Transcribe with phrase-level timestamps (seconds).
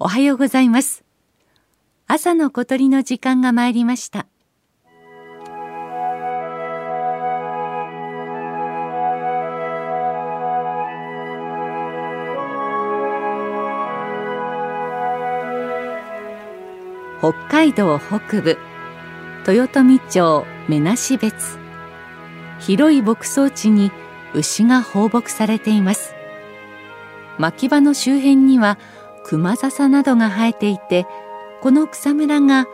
[0.00, 1.04] おはようございます。
[2.08, 4.26] 朝の小鳥の時間が参りました。
[17.20, 18.58] 北海道北部
[19.46, 21.58] 豊富町目無別。
[22.58, 23.92] 広い牧草地に
[24.34, 26.16] 牛が放牧されています。
[27.38, 28.76] 牧場の周辺には
[29.24, 31.06] 熊笹などが生えていて
[31.60, 32.66] この草むらが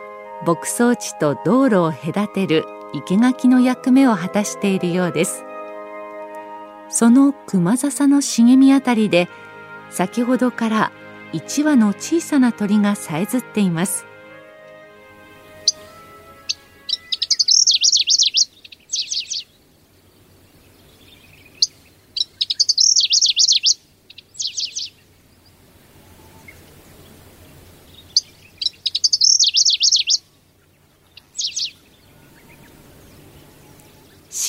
[0.45, 5.45] 牧草地と道路を隔てる生垣の役目を果たしているようです。
[6.89, 9.29] その熊笹の茂みあたりで
[9.89, 10.91] 先ほどから
[11.31, 14.05] 1羽の小さな鳥がさえずっています。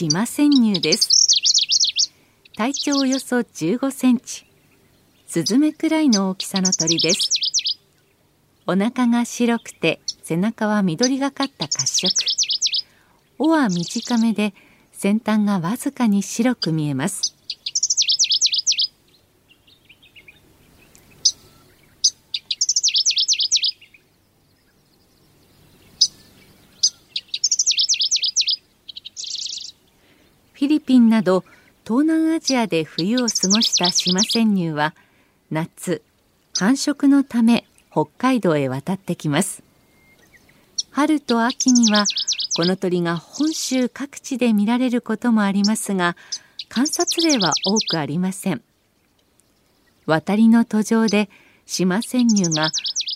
[0.08, 2.10] 島潜入です。
[2.56, 4.44] 体長およそ15センチ。
[5.28, 7.30] スズメくらいの大きさの鳥です。
[8.66, 12.12] お腹が白くて背中は緑がかった褐色。
[13.38, 14.54] 尾は短めで
[14.90, 17.36] 先端がわずかに白く見えます。
[30.82, 31.44] ピンなど
[31.86, 34.94] 東南アジアで冬を過ごした島潜入は
[35.50, 36.02] 夏
[36.58, 39.62] 繁殖のため北海道へ渡ってきます。
[40.90, 42.04] 春と秋には
[42.56, 46.16] この鳥が本州各地で見られることもありますが
[46.68, 48.62] 観察例は多くありません。
[50.06, 51.30] 渡りの途上で
[51.64, 52.70] 島潜入が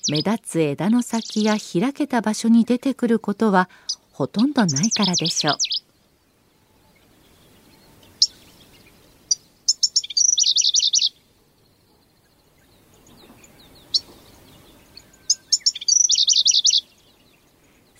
[0.09, 3.69] 目立つ枝の先や開けた場所に出てくることは
[4.13, 5.76] ほとんどないからでしょう。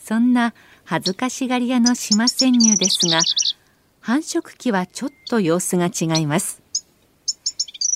[0.09, 3.19] そんな恥ずかしがり屋の島潜入ですが
[3.99, 6.63] 繁殖期はちょっと様子が違います。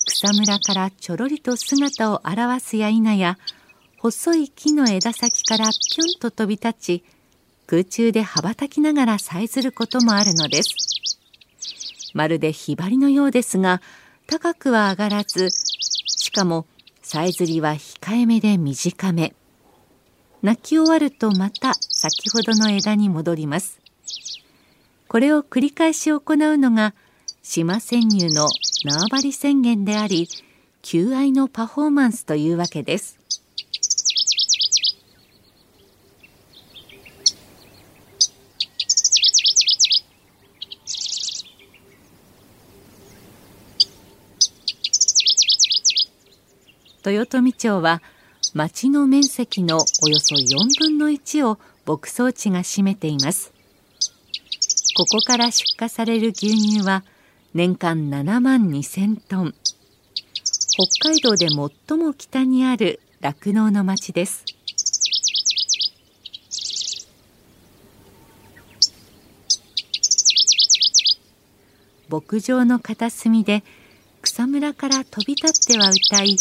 [0.06, 3.38] 草むらからちょろりと姿を現すや否や
[4.00, 7.04] 細い木の枝先からぴょんと飛び立ち
[7.68, 10.74] 空中で羽ばたきながらさえずることもあるのです。
[12.12, 13.80] まるでひばりのようですが
[14.26, 16.66] 高くは上がらずしかも
[17.02, 19.32] さえずりは控えめで短め。
[20.42, 23.78] 鳴き終わるとまた先ほどの枝に戻ります。
[25.06, 26.22] これを繰り返し行う
[26.56, 26.94] のが
[27.42, 28.46] 島潜入の
[28.84, 30.28] 縄張り宣言であり
[30.82, 33.18] 求愛のパフォーマンスというわけです。
[47.04, 48.02] 豊富町は
[48.52, 53.52] 町の面積のおよそ4分の1を牧草地が占めています。
[54.96, 57.04] ここから出荷される牛乳は
[57.54, 59.54] 年間7万2,000トン。
[60.72, 64.44] 北海道で最も北にある酪農の町です。
[72.08, 73.62] 牧場の片隅で
[74.22, 76.36] 草むらから飛び立っては歌い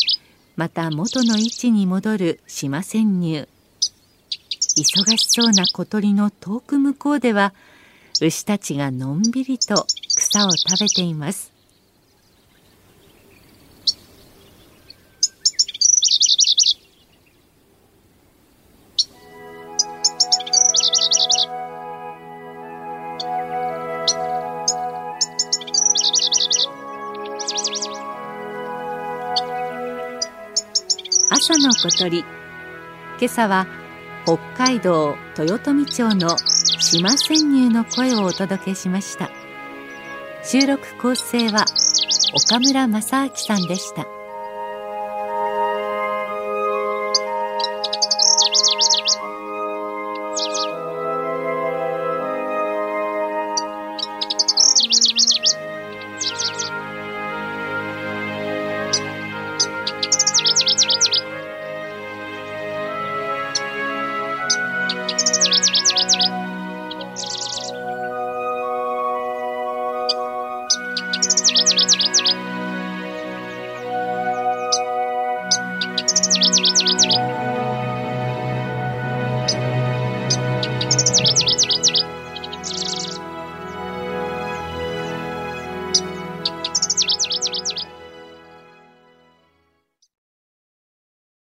[0.60, 3.48] また元の位置に戻る島潜入。
[4.78, 7.54] 忙しそうな小鳥の遠く向こうでは
[8.20, 9.86] 牛たちがのんびりと
[10.18, 11.54] 草を食べています。
[31.42, 32.20] 朝の小鳥。
[32.20, 32.28] 今
[33.24, 33.66] 朝は
[34.26, 39.30] 北海道豊富町の島潜入の声をお届けしました。
[40.44, 41.64] 収録構成は
[42.34, 44.19] 岡村正明さんでした。